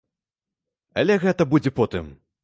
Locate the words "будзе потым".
1.51-2.05